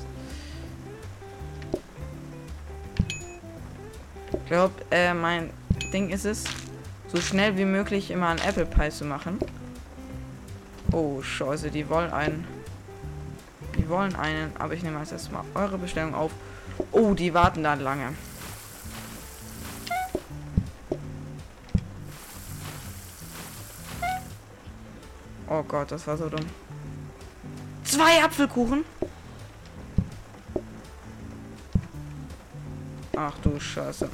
Ich 4.34 4.46
glaube, 4.48 4.74
äh, 4.92 5.14
mein 5.14 5.50
Ding 5.94 6.10
ist 6.10 6.26
es, 6.26 6.44
so 7.08 7.22
schnell 7.22 7.58
wie 7.58 7.64
möglich 7.64 8.12
immer 8.12 8.28
ein 8.28 8.38
Apple 8.40 8.66
Pie 8.66 8.90
zu 8.90 9.06
machen. 9.06 9.40
Oh, 10.92 11.22
scheiße, 11.22 11.72
die 11.72 11.88
wollen 11.88 12.12
einen. 12.12 12.46
Die 13.78 13.88
wollen 13.88 14.14
einen, 14.18 14.52
aber 14.60 14.74
ich 14.74 14.84
nehme 14.84 15.00
als 15.00 15.14
erstes 15.14 15.32
mal 15.32 15.46
eure 15.54 15.78
Bestellung 15.78 16.14
auf. 16.14 16.32
Oh, 16.92 17.14
die 17.14 17.34
warten 17.34 17.64
da 17.64 17.76
lange. 17.76 18.10
Oh 25.48 25.64
Gott, 25.64 25.94
das 25.94 26.06
war 26.08 26.18
so 26.18 26.28
dumm. 26.28 26.46
Zwei 27.96 28.22
Apfelkuchen? 28.22 28.84
Ach 33.16 33.32
du 33.42 33.58
Scheiße. 33.58 34.10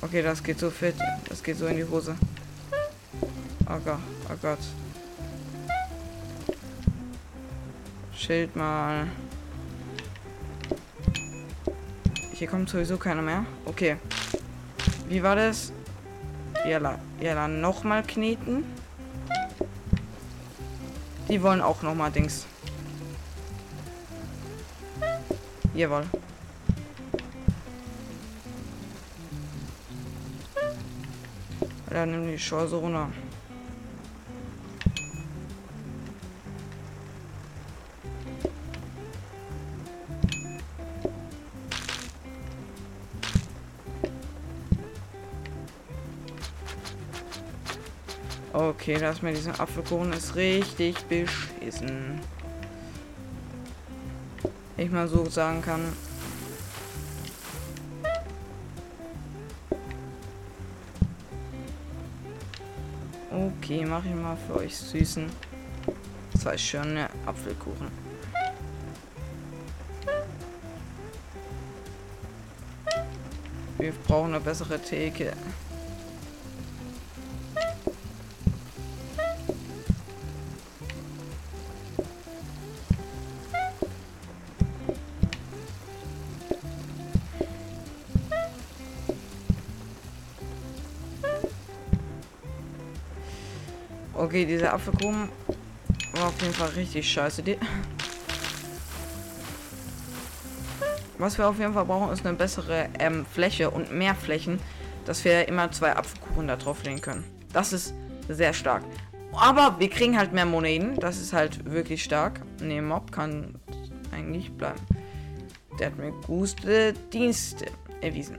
Okay, 0.00 0.20
das 0.20 0.42
geht 0.42 0.58
so 0.58 0.68
fit. 0.68 0.96
Das 1.28 1.44
geht 1.44 1.58
so 1.58 1.68
in 1.68 1.76
die 1.76 1.84
Hose. 1.84 2.16
Oh 3.66 3.78
Gott, 3.84 4.00
oh 4.28 4.36
Gott. 4.42 4.58
Schild 8.12 8.56
mal. 8.56 9.06
Hier 12.32 12.48
kommt 12.48 12.68
sowieso 12.68 12.96
keiner 12.96 13.22
mehr. 13.22 13.46
Okay. 13.64 13.96
Wie 15.08 15.22
war 15.22 15.36
das? 15.36 15.72
Ja, 16.66 16.98
ja, 17.20 17.46
nochmal 17.46 18.02
kneten. 18.02 18.64
Die 21.32 21.42
wollen 21.42 21.62
auch 21.62 21.80
nochmal 21.80 22.10
Dings. 22.10 22.44
Jawohl. 25.72 26.04
Dann 31.88 32.10
nimm 32.10 32.26
die 32.26 32.36
Chance 32.36 32.76
runter. 32.76 33.08
Okay, 48.68 48.96
das 48.96 49.22
mit 49.22 49.36
diesem 49.36 49.58
Apfelkuchen 49.58 50.12
ist 50.12 50.36
richtig 50.36 50.96
beschissen. 51.06 52.20
Ich 54.76 54.88
mal 54.88 55.08
so 55.08 55.28
sagen 55.28 55.60
kann. 55.60 55.80
Okay, 63.32 63.84
mache 63.84 64.06
ich 64.08 64.14
mal 64.14 64.36
für 64.46 64.60
euch 64.60 64.76
süßen. 64.76 65.28
Zwei 66.38 66.56
schöne 66.56 67.08
Apfelkuchen. 67.26 67.88
Wir 73.78 73.92
brauchen 74.06 74.34
eine 74.34 74.40
bessere 74.40 74.78
Theke. 74.78 75.32
Okay, 94.32 94.46
dieser 94.46 94.72
Apfelkuchen 94.72 95.28
war 96.14 96.28
auf 96.28 96.40
jeden 96.40 96.54
Fall 96.54 96.70
richtig 96.70 97.06
scheiße. 97.06 97.42
Die 97.42 97.58
Was 101.18 101.36
wir 101.36 101.46
auf 101.46 101.58
jeden 101.58 101.74
Fall 101.74 101.84
brauchen, 101.84 102.10
ist 102.10 102.24
eine 102.24 102.34
bessere 102.34 102.88
ähm, 102.98 103.26
Fläche 103.26 103.68
und 103.68 103.92
mehr 103.92 104.14
Flächen, 104.14 104.58
dass 105.04 105.22
wir 105.26 105.46
immer 105.48 105.70
zwei 105.70 105.94
Apfelkuchen 105.94 106.48
da 106.48 106.56
drauf 106.56 106.82
legen 106.82 107.02
können. 107.02 107.24
Das 107.52 107.74
ist 107.74 107.92
sehr 108.26 108.54
stark. 108.54 108.84
Aber 109.32 109.78
wir 109.78 109.90
kriegen 109.90 110.16
halt 110.16 110.32
mehr 110.32 110.46
Moneten. 110.46 110.98
Das 110.98 111.20
ist 111.20 111.34
halt 111.34 111.70
wirklich 111.70 112.02
stark. 112.02 112.40
Ne, 112.58 112.80
Mob 112.80 113.12
kann 113.12 113.56
eigentlich 114.12 114.50
bleiben. 114.50 114.80
Der 115.78 115.88
hat 115.88 115.98
mir 115.98 116.10
gute 116.26 116.94
Dienste 117.12 117.66
erwiesen. 118.00 118.38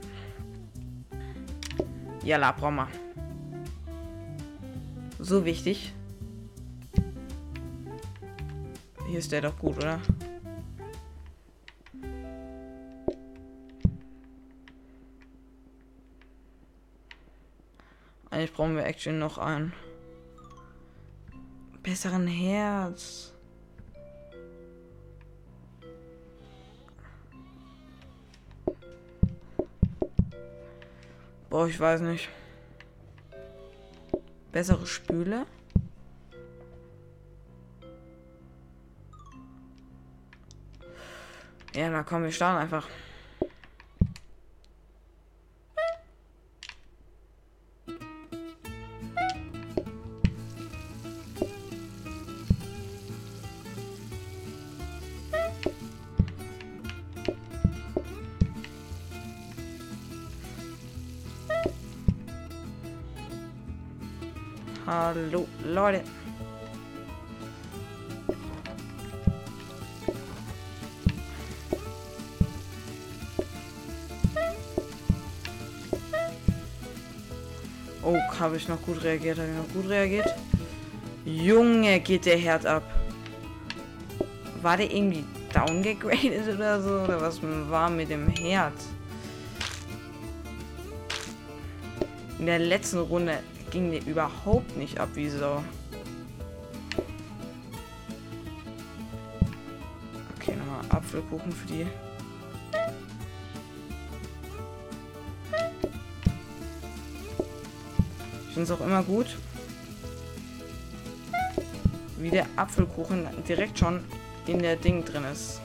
Ja, 2.24 2.36
la, 2.36 2.50
brauchen 2.50 2.74
wir 2.74 2.88
so 5.18 5.44
wichtig. 5.44 5.94
Hier 9.06 9.18
ist 9.18 9.32
der 9.32 9.42
doch 9.42 9.58
gut, 9.58 9.76
oder? 9.76 10.00
Eigentlich 18.30 18.52
brauchen 18.52 18.74
wir 18.74 18.84
Action 18.84 19.18
noch 19.20 19.38
einen 19.38 19.72
besseren 21.84 22.26
Herz. 22.26 23.32
Boah, 31.48 31.68
ich 31.68 31.78
weiß 31.78 32.00
nicht. 32.00 32.28
Bessere 34.54 34.86
Spüle. 34.86 35.46
Ja, 41.74 41.90
na 41.90 42.04
komm, 42.04 42.22
wir 42.22 42.30
starten 42.30 42.62
einfach. 42.62 42.86
Hallo, 65.24 65.46
Leute. 65.64 66.02
Oh, 78.02 78.18
habe 78.38 78.56
ich 78.56 78.68
noch 78.68 78.82
gut 78.82 79.02
reagiert? 79.02 79.38
Habe 79.38 79.48
ich 79.48 79.56
noch 79.56 79.72
gut 79.72 79.88
reagiert? 79.88 80.26
Junge, 81.24 82.00
geht 82.00 82.26
der 82.26 82.36
Herd 82.36 82.66
ab. 82.66 82.82
War 84.60 84.76
der 84.76 84.92
irgendwie 84.92 85.24
downgegradet 85.54 86.54
oder 86.54 86.82
so? 86.82 86.90
Oder 87.00 87.20
was 87.22 87.40
war 87.42 87.88
mit 87.88 88.10
dem 88.10 88.28
Herd? 88.28 88.74
In 92.38 92.44
der 92.44 92.58
letzten 92.58 92.98
Runde 92.98 93.38
ging 93.74 93.90
mir 93.90 94.06
überhaupt 94.06 94.76
nicht 94.76 95.00
ab 95.00 95.08
wie 95.14 95.28
so. 95.28 95.60
Okay, 100.36 100.54
nochmal 100.54 100.84
Apfelkuchen 100.90 101.50
für 101.50 101.66
die. 101.66 101.86
Ich 108.46 108.54
finde 108.54 108.62
es 108.62 108.70
auch 108.70 108.80
immer 108.80 109.02
gut, 109.02 109.36
wie 112.18 112.30
der 112.30 112.46
Apfelkuchen 112.54 113.26
direkt 113.48 113.76
schon 113.76 114.04
in 114.46 114.60
der 114.60 114.76
Ding 114.76 115.04
drin 115.04 115.24
ist. 115.24 115.60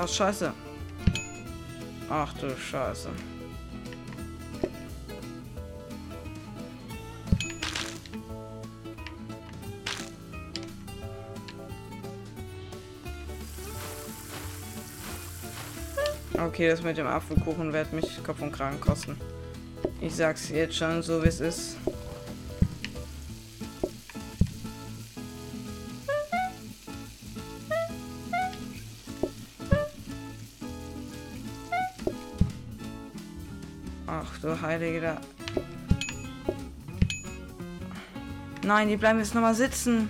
Ah, 0.00 0.06
scheiße. 0.06 0.52
Ach 2.08 2.32
du 2.34 2.56
Scheiße. 2.56 3.08
Okay, 16.38 16.68
das 16.68 16.80
mit 16.84 16.96
dem 16.96 17.08
Apfelkuchen 17.08 17.72
wird 17.72 17.92
mich 17.92 18.22
Kopf 18.22 18.40
und 18.40 18.52
Kragen 18.52 18.80
kosten. 18.80 19.16
Ich 20.00 20.14
sag's 20.14 20.48
jetzt 20.50 20.76
schon, 20.76 21.02
so 21.02 21.24
wie 21.24 21.26
es 21.26 21.40
ist. 21.40 21.76
Da. 34.78 35.20
Nein, 38.62 38.88
die 38.88 38.96
bleiben 38.96 39.18
jetzt 39.18 39.34
nochmal 39.34 39.56
sitzen. 39.56 40.08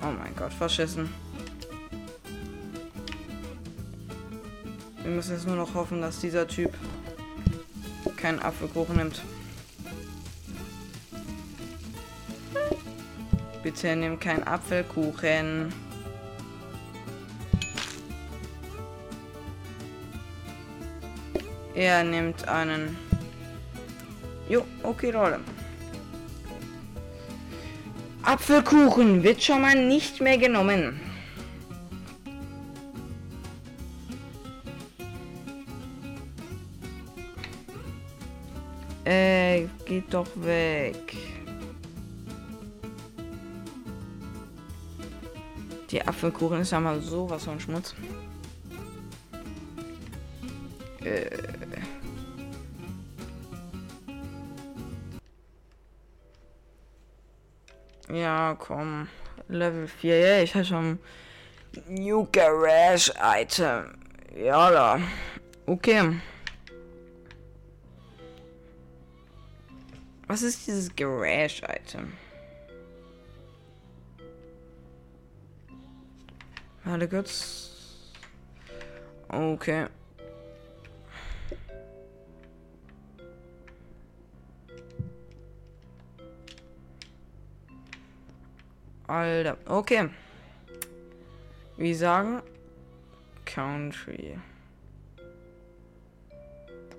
Oh 0.00 0.10
mein 0.18 0.34
Gott, 0.34 0.52
verschissen. 0.54 1.10
Wir 5.02 5.10
müssen 5.10 5.32
jetzt 5.34 5.46
nur 5.46 5.56
noch 5.56 5.74
hoffen, 5.74 6.00
dass 6.00 6.20
dieser 6.20 6.48
Typ 6.48 6.72
keinen 8.16 8.38
Apfelkuchen 8.38 8.96
nimmt. 8.96 9.20
Bitte 13.62 13.94
nimm 13.94 14.18
keinen 14.18 14.44
Apfelkuchen. 14.44 15.70
Er 21.74 22.04
nimmt 22.04 22.46
einen. 22.48 22.96
Jo, 24.48 24.64
okay, 24.82 25.10
Rolle. 25.10 25.40
Apfelkuchen 28.22 29.22
wird 29.22 29.42
schon 29.42 29.62
mal 29.62 29.74
nicht 29.74 30.20
mehr 30.20 30.38
genommen. 30.38 31.00
Äh, 39.04 39.66
geht 39.86 40.12
doch 40.14 40.28
weg. 40.36 41.16
Die 45.90 46.06
Apfelkuchen 46.06 46.60
ist 46.60 46.70
ja 46.70 46.80
mal 46.80 47.00
sowas 47.00 47.44
von 47.44 47.58
Schmutz. 47.58 47.94
Äh. 51.04 51.41
Ja, 58.32 58.56
komm. 58.58 59.08
Level 59.48 59.86
4. 59.86 60.18
Ja, 60.18 60.42
ich 60.42 60.54
habe 60.54 60.64
schon 60.64 60.98
New 61.86 62.26
Garage 62.32 63.12
Item. 63.22 63.94
Ja, 64.34 64.70
da. 64.70 65.00
Okay. 65.66 66.18
Was 70.28 70.40
ist 70.40 70.66
dieses 70.66 70.96
Garage 70.96 71.62
Item? 71.68 72.14
Warte 76.84 77.08
kurz. 77.08 77.70
Okay. 79.28 79.88
Alter. 89.12 89.58
Okay. 89.66 90.08
Wir 91.76 91.96
sagen 91.96 92.40
Country. 93.44 94.38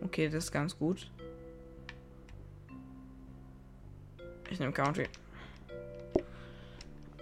Okay, 0.04 0.30
das 0.30 0.43
ist 0.43 0.52
ganz 0.52 0.78
gut. 0.78 1.10
Ich 4.52 4.60
nehme 4.60 4.71
Country. 4.71 5.08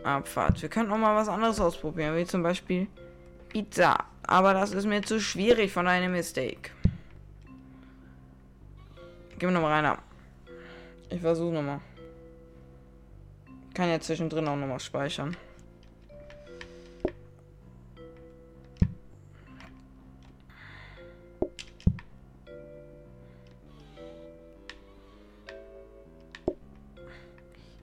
Abfahrt. 0.04 0.62
Wir 0.62 0.67
könnten 0.67 0.91
auch 0.91 0.97
mal 0.97 1.15
was 1.15 1.30
anderes 1.30 1.62
ausprobieren, 1.62 2.17
wie 2.17 2.25
zum 2.25 2.43
Beispiel 2.43 2.88
Pizza. 3.47 3.97
Aber 4.23 4.54
das 4.54 4.73
ist 4.73 4.86
mir 4.86 5.01
zu 5.01 5.21
schwierig 5.21 5.71
von 5.71 5.88
einem 5.88 6.12
Mistake. 6.12 6.71
Gib 9.39 9.43
mir 9.43 9.51
nochmal 9.51 9.86
rein. 9.86 9.97
Ich 11.10 11.21
versuche 11.21 11.54
nochmal. 11.54 11.80
Kann 13.74 13.90
ja 13.90 14.00
zwischendrin 14.00 14.48
auch 14.48 14.56
nochmal 14.56 14.80
speichern. 14.80 15.36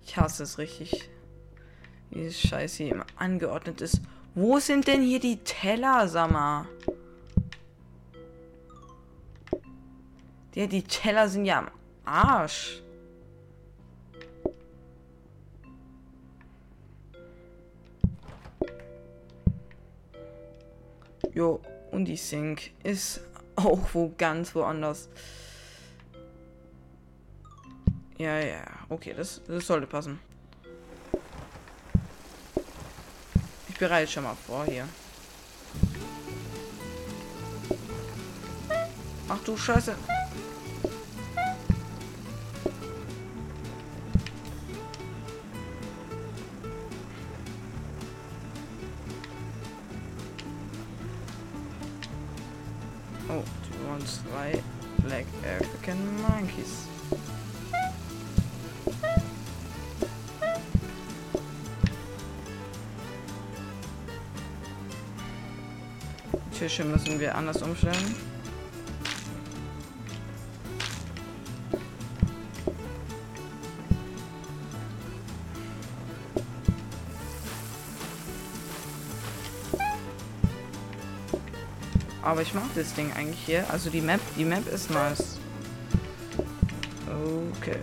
Ich 0.05 0.17
hasse 0.17 0.43
es 0.43 0.59
richtig. 0.59 1.09
Wie 2.11 2.27
das 2.27 2.39
Scheiß 2.39 2.77
hier 2.77 2.93
immer 2.93 3.07
angeordnet 3.17 3.81
ist. 3.81 4.01
Wo 4.35 4.59
sind 4.59 4.87
denn 4.87 5.03
hier 5.03 5.21
die 5.21 5.39
Teller, 5.39 6.07
Sammer? 6.07 6.67
Ja, 10.55 10.67
die 10.67 10.83
Teller 10.83 11.29
sind 11.29 11.45
ja 11.45 11.59
am 11.59 11.71
Arsch. 12.05 12.83
Jo, 22.09 22.13
und 22.13 22.17
die 22.17 22.17
Sink 22.17 22.71
ist 22.83 23.21
auch 23.57 23.81
wo 23.93 24.15
ganz 24.17 24.55
woanders. 24.55 25.09
Ja, 28.17 28.39
ja, 28.41 28.65
okay, 28.89 29.15
das, 29.17 29.43
das 29.47 29.67
sollte 29.67 29.87
passen. 29.87 30.19
Ich 33.69 33.79
bereite 33.79 34.11
schon 34.11 34.25
mal 34.25 34.35
vor 34.35 34.65
hier. 34.65 34.89
Ach 39.29 39.39
du 39.45 39.57
Scheiße. 39.57 39.95
Oh, 53.31 53.43
die 53.67 53.87
wollen 53.87 54.07
zwei 54.07 54.59
Black 55.07 55.27
African 55.45 55.99
Monkeys. 56.23 56.89
Die 66.33 66.59
Tische 66.59 66.85
müssen 66.85 67.21
wir 67.21 67.35
anders 67.35 67.61
umstellen. 67.61 68.15
Aber 82.29 82.43
ich 82.43 82.53
mag 82.53 82.67
das 82.75 82.93
Ding 82.93 83.11
eigentlich 83.17 83.41
hier. 83.47 83.65
Also 83.71 83.89
die 83.89 84.03
Map, 84.03 84.21
die 84.37 84.45
Map 84.45 84.71
ist 84.71 84.91
nice. 84.91 85.39
Okay. 87.57 87.79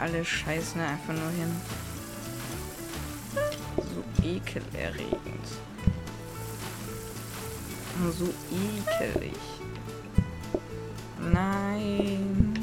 Alle 0.00 0.24
scheißen 0.24 0.80
einfach 0.80 1.12
nur 1.12 1.30
hin. 1.30 1.56
So 3.76 4.24
ekelerregend. 4.24 5.46
So 8.16 8.32
ekelig. 8.50 9.32
Nein. 11.32 12.54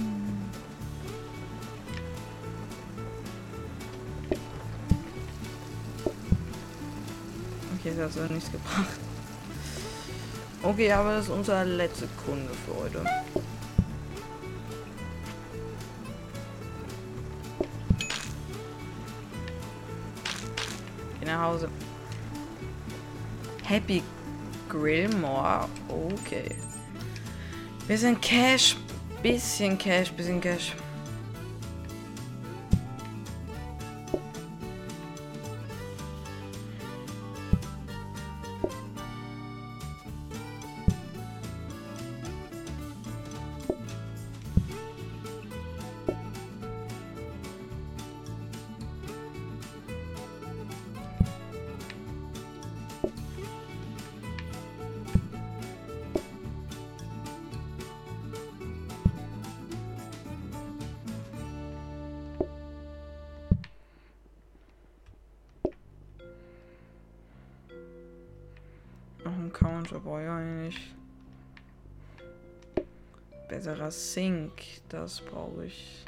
Okay, 7.78 7.94
das 7.98 8.06
hat 8.06 8.14
so 8.14 8.34
nichts 8.34 8.52
gebracht. 8.52 9.00
Okay, 10.64 10.92
aber 10.92 11.18
das 11.18 11.26
ist 11.26 11.32
unser 11.32 11.66
letzter 11.66 12.08
Kunde 12.26 12.50
für 12.66 12.76
heute. 12.82 13.25
Happy 23.76 24.02
Grillmore. 24.70 25.68
Okay. 25.90 26.56
Sind 27.90 28.22
Cash. 28.22 28.78
Bisschen 29.22 29.78
Cash, 29.78 30.14
bisschen 30.14 30.40
Cash. 30.40 30.72
Ich 70.22 70.30
eigentlich. 70.30 70.94
Besserer 73.50 73.92
Sync, 73.92 74.52
das 74.90 75.22
brauche 75.22 75.66
ich. 75.66 76.06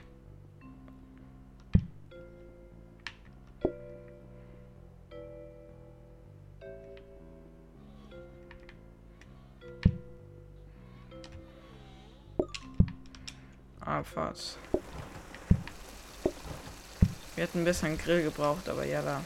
Abfahrt. 13.82 14.58
Wir 17.36 17.44
hätten 17.44 17.64
bisschen 17.66 17.90
einen 17.90 17.98
Grill 17.98 18.24
gebraucht, 18.24 18.68
aber 18.68 18.86
ja 18.86 19.02
da. 19.02 19.22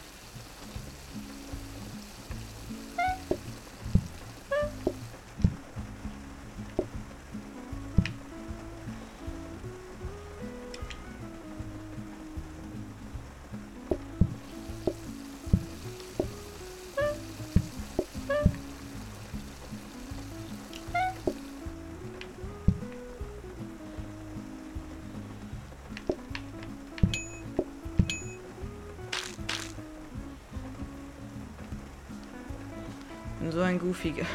So 33.52 33.62
ein 33.62 33.80
Goofiger. 33.80 34.26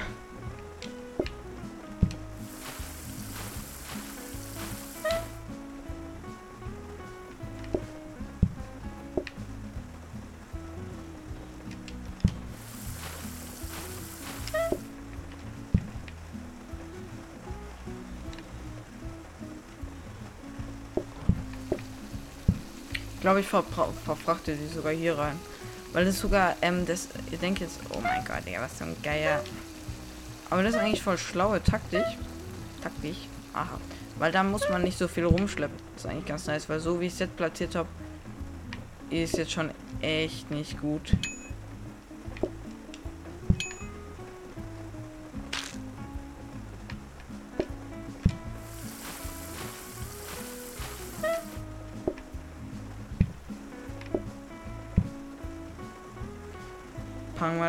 Ich 23.14 23.20
glaube, 23.28 23.40
ich 23.40 23.46
ver 23.46 23.64
verfrachte 24.04 24.54
sie 24.54 24.68
sogar 24.68 24.92
hier 24.92 25.18
rein. 25.18 25.36
Weil 25.96 26.04
das 26.04 26.18
sogar, 26.18 26.56
ähm, 26.60 26.84
das, 26.84 27.08
ihr 27.30 27.38
denkt 27.38 27.60
jetzt, 27.60 27.80
oh 27.88 28.00
mein 28.02 28.22
Gott, 28.22 28.46
Digga, 28.46 28.60
was 28.60 28.74
für 28.74 28.84
ein 28.84 28.94
Geier. 29.02 29.42
Aber 30.50 30.62
das 30.62 30.74
ist 30.74 30.78
eigentlich 30.78 31.02
voll 31.02 31.16
schlaue 31.16 31.62
Taktik. 31.62 32.04
Taktik. 32.82 33.16
Aha. 33.54 33.80
Weil 34.18 34.30
da 34.30 34.42
muss 34.42 34.68
man 34.68 34.82
nicht 34.82 34.98
so 34.98 35.08
viel 35.08 35.24
rumschleppen. 35.24 35.74
Das 35.94 36.04
ist 36.04 36.10
eigentlich 36.10 36.26
ganz 36.26 36.46
nice, 36.48 36.68
weil 36.68 36.80
so 36.80 37.00
wie 37.00 37.06
ich 37.06 37.14
es 37.14 37.20
jetzt 37.20 37.34
platziert 37.38 37.74
habe, 37.76 37.88
ist 39.08 39.38
jetzt 39.38 39.52
schon 39.52 39.70
echt 40.02 40.50
nicht 40.50 40.78
gut. 40.82 41.12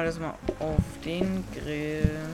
Das 0.07 0.19
mal 0.19 0.35
auf 0.59 1.03
den 1.03 1.43
Grill. 1.53 2.26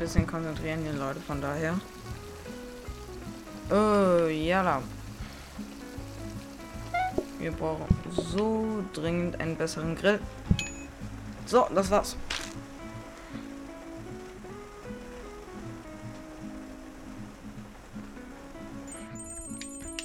Bisschen 0.00 0.26
konzentrieren 0.26 0.80
hier, 0.80 0.94
Leute, 0.94 1.20
von 1.20 1.42
daher. 1.42 1.78
Oh, 3.70 4.26
ja. 4.26 4.82
Wir 7.38 7.52
brauchen 7.52 7.86
so 8.10 8.82
dringend 8.94 9.38
einen 9.40 9.56
besseren 9.56 9.94
Grill. 9.94 10.18
So, 11.44 11.66
das 11.74 11.90
war's. 11.90 12.16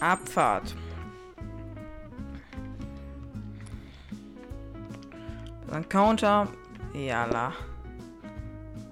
Abfahrt. 0.01 0.75
Dann 5.67 5.87
Counter. 5.87 6.49
Jala. 6.93 7.53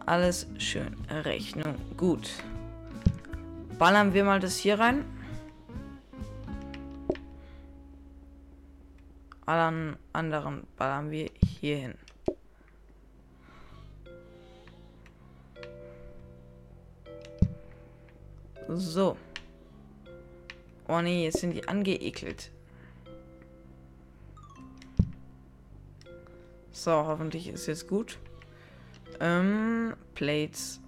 Alles 0.06 0.48
schön. 0.58 0.96
Rechnung. 1.10 1.76
Gut. 1.96 2.30
Ballern 3.80 4.14
wir 4.14 4.24
mal 4.24 4.40
das 4.40 4.58
hier 4.58 4.78
rein. 4.78 5.06
Allen 9.46 9.98
anderen 10.14 10.68
ballern 10.78 11.12
wir 11.12 11.30
hier 11.62 11.78
hin. 11.78 11.96
So. 18.68 19.18
Oh 20.88 21.02
nee, 21.02 21.26
jetzt 21.26 21.40
sind 21.40 21.52
die 21.52 21.68
angeekelt. 21.68 22.52
So, 26.72 26.92
hoffentlich 26.92 27.48
ist 27.48 27.68
jetzt 27.68 27.88
gut. 27.88 28.20
Ähm, 29.24 29.96
Plates. 30.16 30.82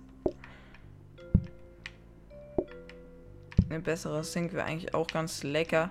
Eine 3.70 3.80
bessere 3.80 4.26
Sink 4.26 4.52
wäre 4.52 4.66
eigentlich 4.66 4.94
auch 4.94 5.08
ganz 5.08 5.44
lecker. 5.44 5.90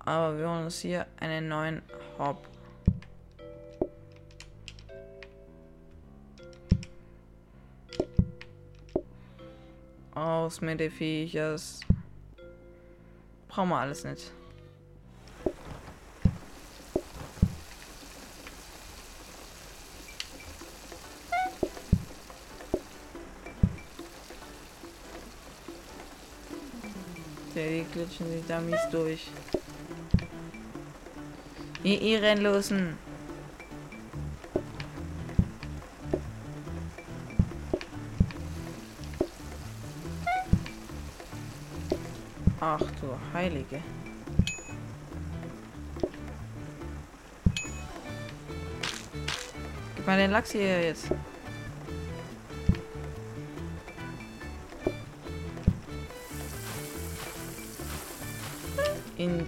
Aber 0.00 0.36
wir 0.36 0.50
holen 0.50 0.64
uns 0.64 0.80
hier 0.80 1.06
einen 1.18 1.48
neuen 1.48 1.80
Hop. 2.18 2.46
Aus 10.14 10.60
mit 10.60 10.78
den 10.78 10.90
Viechers. 10.90 11.80
Brauchen 13.48 13.70
wir 13.70 13.78
alles 13.78 14.04
nicht. 14.04 14.30
Glitschen 27.92 28.30
sich 28.30 28.42
da 28.46 28.60
durch. 28.90 29.28
Ihr 31.82 32.00
Ehrenlosen. 32.00 32.98
Ach 42.60 42.80
du 42.80 43.16
Heilige. 43.32 43.80
Gib 49.94 50.06
mal 50.06 50.18
den 50.18 50.30
Lachs 50.32 50.50
hier 50.50 50.82
jetzt. 50.82 51.10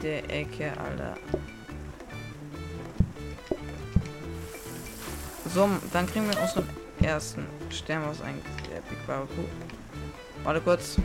Der 0.02 0.30
Ecke, 0.30 0.72
Alter. 0.78 1.16
So, 5.52 5.68
dann 5.92 6.06
kriegen 6.06 6.28
wir 6.28 6.40
unseren 6.40 6.68
ersten 7.02 7.46
Stern 7.70 8.04
aus 8.04 8.18
der 8.18 8.80
Big 8.88 9.06
Barbecu. 9.06 9.44
Warte 10.44 10.60
kurz. 10.60 10.96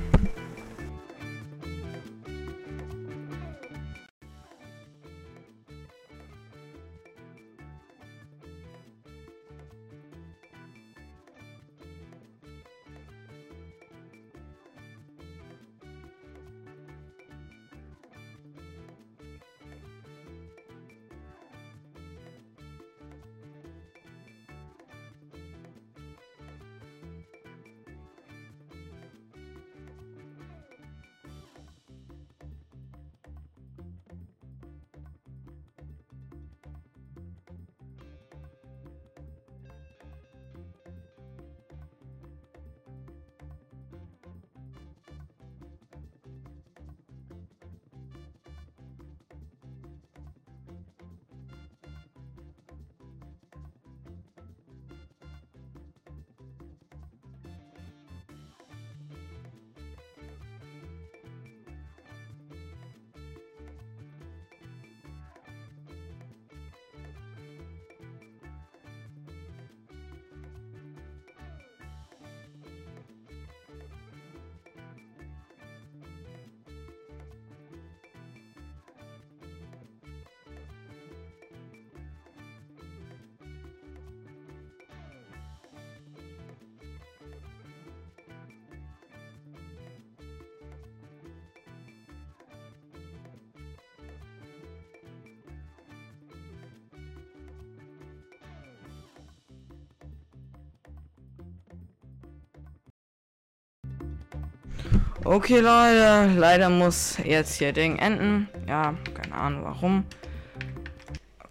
Okay, 105.26 105.60
Leute, 105.62 106.34
leider 106.38 106.70
muss 106.70 107.18
jetzt 107.24 107.54
hier 107.58 107.72
Ding 107.72 107.98
enden. 107.98 108.50
Ja, 108.68 108.94
keine 109.14 109.34
Ahnung 109.34 109.64
warum. 109.64 110.06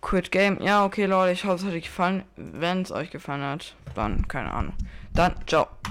Quit 0.02 0.30
Game. 0.30 0.60
Ja, 0.60 0.84
okay, 0.84 1.06
Leute, 1.06 1.32
ich 1.32 1.44
hoffe, 1.44 1.54
es 1.54 1.64
hat 1.64 1.72
euch 1.72 1.84
gefallen. 1.84 2.24
Wenn 2.36 2.82
es 2.82 2.92
euch 2.92 3.10
gefallen 3.10 3.42
hat, 3.42 3.74
dann 3.94 4.28
keine 4.28 4.52
Ahnung. 4.52 4.74
Dann, 5.14 5.34
ciao. 5.46 5.68